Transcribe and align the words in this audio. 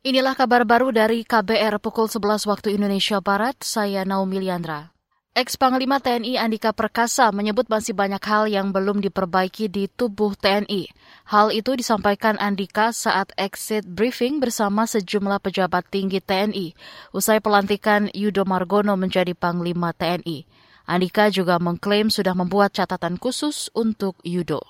Inilah 0.00 0.32
kabar 0.32 0.64
baru 0.64 0.96
dari 0.96 1.28
KBR 1.28 1.76
pukul 1.76 2.08
11 2.08 2.48
waktu 2.48 2.72
Indonesia 2.72 3.20
Barat, 3.20 3.60
saya 3.60 4.00
Naomi 4.08 4.40
Liandra. 4.40 4.96
Ex-Panglima 5.36 6.00
TNI 6.00 6.40
Andika 6.40 6.72
Perkasa 6.72 7.28
menyebut 7.36 7.68
masih 7.68 7.92
banyak 7.92 8.24
hal 8.24 8.48
yang 8.48 8.72
belum 8.72 9.04
diperbaiki 9.04 9.68
di 9.68 9.92
tubuh 9.92 10.32
TNI. 10.40 10.88
Hal 11.28 11.52
itu 11.52 11.76
disampaikan 11.76 12.40
Andika 12.40 12.96
saat 12.96 13.36
exit 13.36 13.84
briefing 13.84 14.40
bersama 14.40 14.88
sejumlah 14.88 15.36
pejabat 15.44 15.84
tinggi 15.92 16.24
TNI 16.24 16.72
usai 17.12 17.44
pelantikan 17.44 18.08
Yudo 18.16 18.48
Margono 18.48 18.96
menjadi 18.96 19.36
Panglima 19.36 19.92
TNI. 19.92 20.48
Andika 20.88 21.28
juga 21.28 21.60
mengklaim 21.60 22.08
sudah 22.08 22.32
membuat 22.32 22.72
catatan 22.72 23.20
khusus 23.20 23.68
untuk 23.76 24.16
Yudo. 24.24 24.64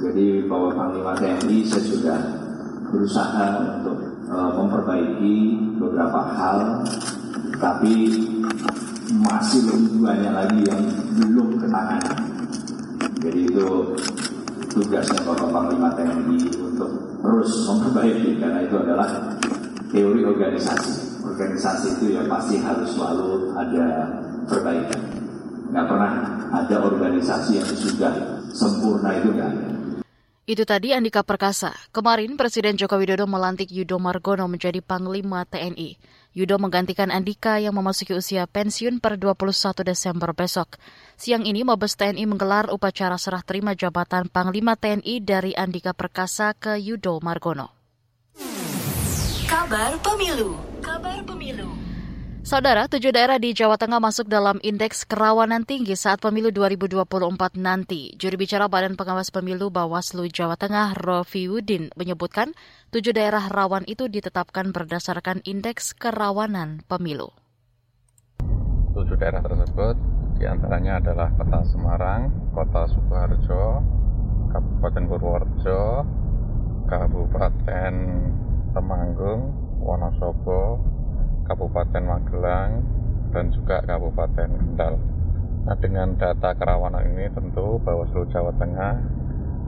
Jadi 0.00 0.48
bahwa 0.48 0.72
Panglima 0.72 1.12
TNI 1.12 1.68
saya 1.68 1.84
sudah 1.84 2.20
berusaha 2.88 3.44
untuk 3.76 4.07
uh, 4.28 4.50
memperbaiki 4.56 5.36
beberapa 5.80 6.20
hal, 6.36 6.84
tapi 7.58 7.94
masih 9.16 9.64
lebih 9.64 10.04
banyak 10.04 10.32
lagi 10.32 10.60
yang 10.68 10.82
belum 11.16 11.48
ketangani. 11.60 12.12
Jadi 13.18 13.40
itu 13.50 13.66
tugasnya 14.70 15.20
Bapak 15.26 15.50
Panglima 15.50 15.90
TNI 15.96 16.38
untuk 16.60 16.90
terus 17.18 17.50
memperbaiki 17.66 18.38
karena 18.38 18.62
itu 18.62 18.76
adalah 18.78 19.08
teori 19.90 20.22
organisasi. 20.22 21.24
Organisasi 21.24 21.86
itu 21.98 22.04
ya 22.14 22.22
pasti 22.30 22.60
harus 22.62 22.94
selalu 22.94 23.52
ada 23.58 23.86
perbaikan. 24.46 25.02
Nggak 25.68 25.86
pernah 25.88 26.12
ada 26.52 26.76
organisasi 26.80 27.50
yang 27.60 27.68
sudah 27.68 28.12
sempurna 28.52 29.12
itu 29.18 29.28
nggak. 29.34 29.77
Itu 30.48 30.64
tadi 30.64 30.96
Andika 30.96 31.20
Perkasa. 31.20 31.76
Kemarin 31.92 32.40
Presiden 32.40 32.80
Joko 32.80 32.96
Widodo 32.96 33.28
melantik 33.28 33.68
Yudo 33.68 34.00
Margono 34.00 34.48
menjadi 34.48 34.80
Panglima 34.80 35.44
TNI. 35.44 36.00
Yudo 36.32 36.56
menggantikan 36.56 37.12
Andika 37.12 37.60
yang 37.60 37.76
memasuki 37.76 38.16
usia 38.16 38.48
pensiun 38.48 38.96
per 38.96 39.20
21 39.20 39.44
Desember 39.84 40.32
besok. 40.32 40.80
Siang 41.20 41.44
ini 41.44 41.68
Mabes 41.68 42.00
TNI 42.00 42.24
menggelar 42.24 42.72
upacara 42.72 43.20
serah 43.20 43.44
terima 43.44 43.76
jabatan 43.76 44.32
Panglima 44.32 44.72
TNI 44.72 45.20
dari 45.20 45.52
Andika 45.52 45.92
Perkasa 45.92 46.56
ke 46.56 46.80
Yudo 46.80 47.20
Margono. 47.20 47.68
Kabar 49.44 50.00
Pemilu. 50.00 50.56
Kabar 50.80 51.20
Pemilu. 51.28 51.87
Saudara, 52.46 52.86
tujuh 52.86 53.10
daerah 53.10 53.34
di 53.42 53.50
Jawa 53.50 53.74
Tengah 53.74 53.98
masuk 53.98 54.30
dalam 54.30 54.62
indeks 54.62 55.02
kerawanan 55.02 55.66
tinggi 55.66 55.98
saat 55.98 56.22
pemilu 56.22 56.54
2024 56.54 57.58
nanti. 57.58 58.14
Juri 58.14 58.38
bicara 58.38 58.70
Badan 58.70 58.94
Pengawas 58.94 59.34
Pemilu 59.34 59.74
Bawaslu 59.74 60.30
Jawa 60.30 60.54
Tengah, 60.54 60.94
Rofi 60.94 61.50
Wudin, 61.50 61.90
menyebutkan 61.98 62.54
tujuh 62.94 63.10
daerah 63.10 63.50
rawan 63.50 63.82
itu 63.90 64.06
ditetapkan 64.06 64.70
berdasarkan 64.70 65.42
indeks 65.50 65.98
kerawanan 65.98 66.86
pemilu. 66.86 67.34
Tujuh 68.94 69.18
daerah 69.18 69.42
tersebut 69.42 69.98
di 70.38 70.46
antaranya 70.46 71.02
adalah 71.02 71.34
Kota 71.34 71.60
Semarang, 71.66 72.30
Kota 72.54 72.86
Sukoharjo, 72.86 73.82
Kabupaten 74.54 75.04
Purworejo, 75.10 75.82
Kabupaten 76.86 77.94
Temanggung, 78.78 79.42
Wonosobo, 79.82 80.78
Kabupaten 81.48 82.04
Magelang, 82.04 82.70
dan 83.32 83.48
juga 83.52 83.80
Kabupaten 83.84 84.48
Kendal. 84.52 84.94
Nah, 85.64 85.76
dengan 85.76 86.16
data 86.16 86.56
kerawanan 86.56 87.04
ini 87.12 87.28
tentu 87.32 87.76
Bawaslu 87.80 88.28
Jawa 88.32 88.52
Tengah 88.56 88.94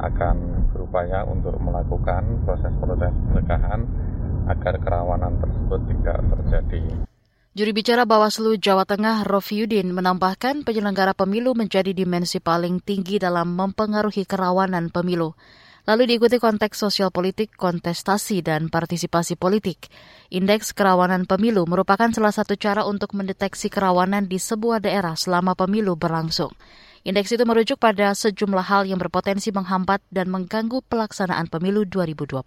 akan 0.00 0.36
berupaya 0.72 1.28
untuk 1.28 1.60
melakukan 1.60 2.40
proses-proses 2.48 3.12
pencegahan 3.12 3.84
agar 4.48 4.80
kerawanan 4.80 5.36
tersebut 5.40 5.80
tidak 5.92 6.24
terjadi. 6.24 6.82
Juri 7.50 7.72
bicara 7.74 8.06
Bawaslu 8.06 8.56
Jawa 8.56 8.86
Tengah 8.86 9.26
Rofiudin 9.26 9.90
menambahkan 9.90 10.62
penyelenggara 10.62 11.12
pemilu 11.12 11.52
menjadi 11.52 11.90
dimensi 11.92 12.38
paling 12.38 12.80
tinggi 12.80 13.18
dalam 13.18 13.52
mempengaruhi 13.58 14.24
kerawanan 14.24 14.88
pemilu 14.88 15.36
lalu 15.84 16.16
diikuti 16.16 16.36
konteks 16.40 16.76
sosial 16.80 17.12
politik, 17.14 17.54
kontestasi, 17.54 18.40
dan 18.40 18.68
partisipasi 18.68 19.36
politik. 19.36 19.88
Indeks 20.32 20.72
kerawanan 20.76 21.24
pemilu 21.24 21.64
merupakan 21.68 22.08
salah 22.12 22.32
satu 22.32 22.56
cara 22.56 22.84
untuk 22.84 23.12
mendeteksi 23.16 23.68
kerawanan 23.72 24.28
di 24.28 24.36
sebuah 24.36 24.84
daerah 24.84 25.14
selama 25.14 25.56
pemilu 25.56 25.96
berlangsung. 25.96 26.52
Indeks 27.00 27.32
itu 27.32 27.44
merujuk 27.48 27.80
pada 27.80 28.12
sejumlah 28.12 28.66
hal 28.66 28.84
yang 28.84 29.00
berpotensi 29.00 29.48
menghambat 29.56 30.04
dan 30.12 30.28
mengganggu 30.28 30.84
pelaksanaan 30.84 31.48
pemilu 31.48 31.88
2024. 31.88 32.44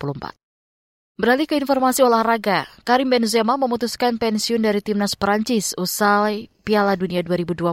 Beralih 1.13 1.45
ke 1.45 1.53
informasi 1.61 2.01
olahraga, 2.01 2.66
Karim 2.81 3.13
Benzema 3.13 3.53
memutuskan 3.53 4.17
pensiun 4.17 4.66
dari 4.66 4.81
timnas 4.81 5.13
Perancis 5.13 5.77
usai 5.77 6.49
Piala 6.66 6.97
Dunia 6.97 7.22
2022. 7.22 7.69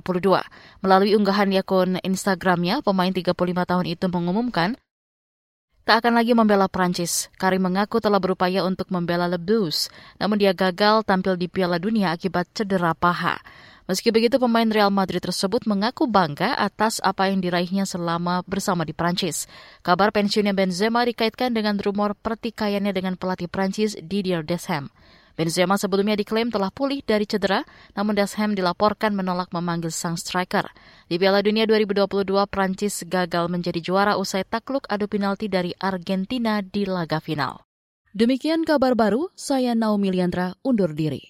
Melalui 0.84 1.16
unggahan 1.16 1.48
akun 1.56 1.96
Instagramnya, 2.04 2.84
pemain 2.84 3.08
35 3.08 3.32
tahun 3.64 3.86
itu 3.88 4.06
mengumumkan 4.12 4.76
tak 5.84 6.04
akan 6.04 6.18
lagi 6.18 6.32
membela 6.36 6.68
Prancis. 6.68 7.28
Karim 7.40 7.66
mengaku 7.66 7.98
telah 7.98 8.20
berupaya 8.22 8.62
untuk 8.62 8.88
membela 8.94 9.26
Le 9.26 9.40
Blues, 9.40 9.92
namun 10.20 10.38
dia 10.38 10.54
gagal 10.54 11.02
tampil 11.04 11.34
di 11.36 11.46
Piala 11.50 11.80
Dunia 11.80 12.14
akibat 12.14 12.48
cedera 12.52 12.94
paha. 12.94 13.40
Meski 13.90 14.14
begitu, 14.14 14.38
pemain 14.38 14.70
Real 14.70 14.94
Madrid 14.94 15.18
tersebut 15.18 15.66
mengaku 15.66 16.06
bangga 16.06 16.54
atas 16.54 17.02
apa 17.02 17.26
yang 17.26 17.42
diraihnya 17.42 17.90
selama 17.90 18.46
bersama 18.46 18.86
di 18.86 18.94
Prancis. 18.94 19.50
Kabar 19.82 20.14
pensiunnya 20.14 20.54
Benzema 20.54 21.02
dikaitkan 21.02 21.50
dengan 21.50 21.74
rumor 21.74 22.14
pertikaiannya 22.14 22.94
dengan 22.94 23.18
pelatih 23.18 23.50
Prancis 23.50 23.98
Didier 23.98 24.46
Deschamps. 24.46 24.94
Benzema 25.40 25.80
sebelumnya 25.80 26.20
diklaim 26.20 26.52
telah 26.52 26.68
pulih 26.68 27.00
dari 27.00 27.24
cedera, 27.24 27.64
namun 27.96 28.12
Dasham 28.12 28.52
dilaporkan 28.52 29.16
menolak 29.16 29.48
memanggil 29.56 29.88
sang 29.88 30.20
striker. 30.20 30.68
Di 31.08 31.16
Piala 31.16 31.40
Dunia 31.40 31.64
2022, 31.64 32.28
Prancis 32.44 33.00
gagal 33.08 33.48
menjadi 33.48 33.80
juara 33.80 34.20
usai 34.20 34.44
takluk 34.44 34.84
adu 34.92 35.08
penalti 35.08 35.48
dari 35.48 35.72
Argentina 35.80 36.60
di 36.60 36.84
laga 36.84 37.24
final. 37.24 37.64
Demikian 38.12 38.68
kabar 38.68 38.92
baru, 38.92 39.32
saya 39.32 39.72
Naomi 39.72 40.12
Liandra 40.12 40.52
undur 40.60 40.92
diri. 40.92 41.24